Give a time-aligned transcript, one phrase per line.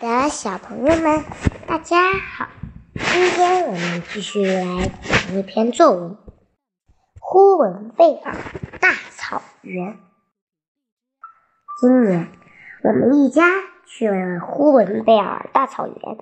[0.00, 1.24] 的小朋友们，
[1.66, 2.48] 大家好！
[2.94, 6.12] 今天我们继续来讲一篇作文
[7.20, 8.34] 《呼伦贝尔
[8.80, 9.88] 大草原》。
[11.82, 12.32] 今年
[12.82, 13.42] 我们一家
[13.84, 16.16] 去了呼伦贝尔大草原。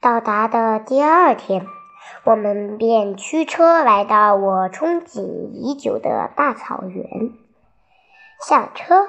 [0.00, 1.66] 到达的第二天，
[2.22, 7.32] 我们便驱车来到我憧憬已久的大草原。
[8.46, 9.08] 下车。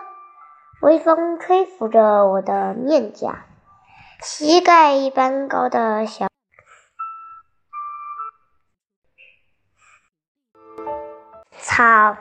[0.83, 3.45] 微风吹拂着我的面颊，
[4.21, 6.27] 膝盖一般高的小
[11.57, 12.17] 草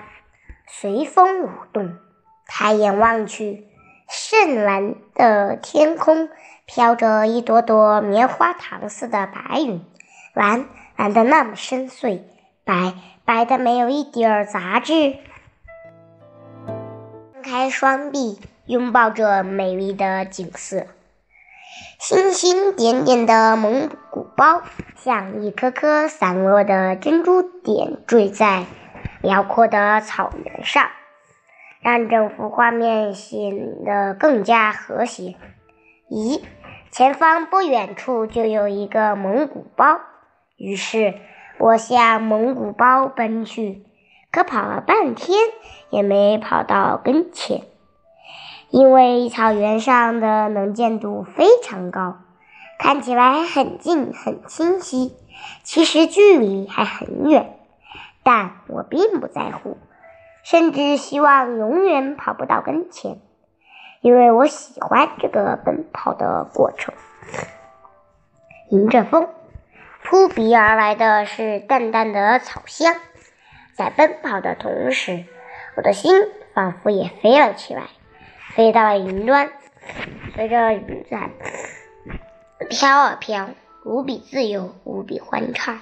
[0.69, 1.99] 随风舞动。
[2.47, 3.67] 抬眼望去，
[4.09, 6.29] 深蓝的天空
[6.65, 9.85] 飘着一朵朵棉花糖似的白云，
[10.35, 12.23] 蓝蓝的那么深邃，
[12.65, 15.17] 白白的没有一点儿杂质。
[17.53, 18.41] 开双臂。
[18.65, 20.87] 拥抱着美丽的景色，
[21.99, 24.63] 星星点点的蒙古包
[24.95, 28.65] 像一颗颗散落的珍珠点缀在
[29.21, 30.89] 辽阔的草原上，
[31.81, 35.35] 让整幅画面显得更加和谐。
[36.09, 36.41] 咦，
[36.93, 40.01] 前方不远处就有一个蒙古包，
[40.57, 41.15] 于是
[41.59, 43.85] 我向蒙古包奔去，
[44.33, 45.39] 可跑了半天
[45.91, 47.63] 也没跑到跟前。
[48.71, 52.17] 因为草原上的能见度非常高，
[52.79, 55.15] 看起来很近很清晰，
[55.63, 57.59] 其实距离还很远。
[58.23, 59.77] 但我并不在乎，
[60.43, 63.19] 甚至希望永远跑不到跟前，
[64.01, 66.95] 因为我喜欢这个奔跑的过程。
[68.71, 69.29] 迎着风，
[70.03, 72.95] 扑鼻而来的是淡淡的草香。
[73.83, 75.25] 在奔跑的同时，
[75.77, 76.15] 我的心
[76.55, 77.89] 仿佛也飞了起来。
[78.55, 79.51] 飞到了云端，
[80.37, 81.31] 随着云在
[82.69, 83.49] 飘啊飘，
[83.85, 85.81] 无比自由，无比欢畅。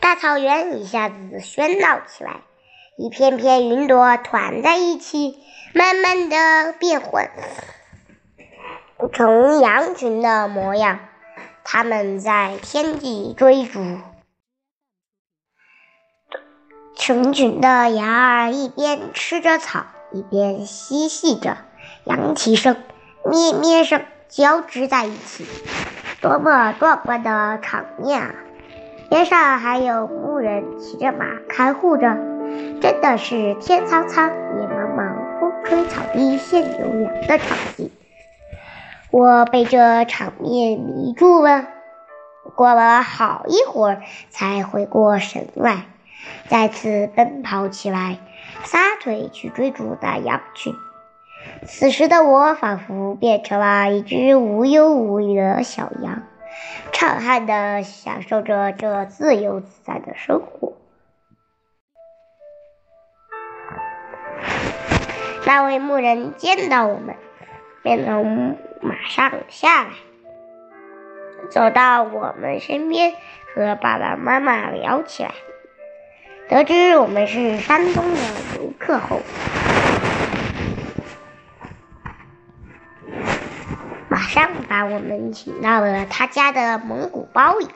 [0.00, 2.40] 大草原一下子喧闹起来，
[2.96, 5.38] 一片片云朵团在一起，
[5.74, 7.28] 慢慢的变混
[9.12, 11.00] 成羊群的模样。
[11.64, 13.98] 它们在天际追逐，
[17.06, 19.84] 成群的羊儿一边吃着草。
[20.10, 21.58] 一边嬉戏着，
[22.04, 22.76] 扬起声、
[23.30, 24.00] 咩咩声
[24.30, 25.44] 交织在一起，
[26.22, 28.34] 多么壮观的场面啊！
[29.10, 32.16] 边上还有牧人骑着马看护着，
[32.80, 37.90] 真的是天苍苍、野茫茫、风吹草低见牛羊的场景。
[39.10, 41.66] 我被这场面迷住了，
[42.56, 44.00] 过了好一会儿
[44.30, 45.84] 才回过神来，
[46.48, 48.18] 再次奔跑起来。
[48.62, 50.74] 撒腿去追逐那羊群。
[51.66, 56.22] 此时的我仿佛变成了一只无忧无虑的小羊，
[56.92, 60.72] 畅快地享受着这自由自在的生活。
[65.44, 67.16] 那位牧人见到我们，
[67.82, 69.90] 便从马上下来，
[71.50, 73.12] 走到我们身边，
[73.54, 75.32] 和爸爸妈妈聊起来。
[76.48, 78.20] 得知我们是山东的
[78.58, 79.20] 游客后，
[84.08, 87.68] 马上把我们请到了他家的蒙古包里。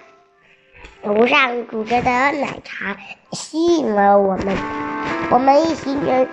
[1.02, 2.96] 炉上煮着的奶茶
[3.32, 4.56] 吸引了我们，
[5.30, 6.28] 我们一行人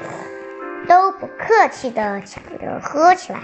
[0.87, 3.39] 都不客气的抢着喝起来。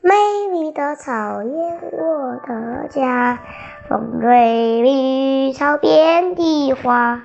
[0.00, 0.14] 美
[0.52, 3.40] 丽的草原，我的家。
[3.96, 7.22] 风吹绿草遍地花，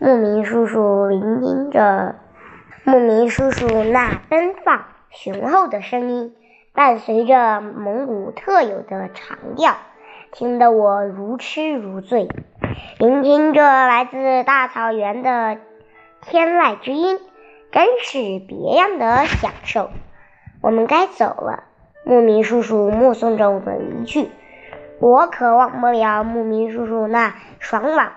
[0.00, 2.16] 牧民叔叔聆听着，
[2.82, 6.34] 牧民叔叔那奔放雄厚的声音，
[6.74, 9.76] 伴随着蒙古特有的长调，
[10.32, 12.26] 听得我如痴如醉。
[12.98, 15.58] 聆听着来自大草原的
[16.22, 17.20] 天籁之音，
[17.70, 19.90] 真是别样的享受。
[20.62, 21.62] 我们该走了，
[22.04, 24.30] 牧民叔叔目送着我们离去。
[25.00, 28.12] 我可忘不了牧民叔叔那爽朗、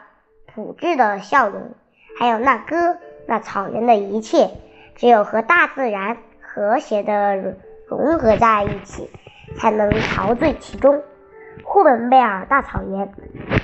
[0.47, 1.75] 朴质的笑容，
[2.19, 2.97] 还有那歌、
[3.27, 4.49] 那草原的一切。
[4.95, 7.55] 只有和大自然和谐的
[7.87, 9.09] 融合在一起，
[9.57, 11.01] 才能陶醉其中。
[11.63, 13.11] 呼伦贝尔大草原，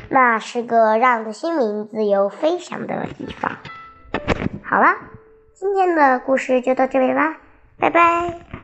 [0.10, 3.52] 那是个让心灵自由飞翔的地方。
[4.64, 4.96] 好了，
[5.54, 7.38] 今天的故事就到这里啦，
[7.78, 8.57] 拜拜。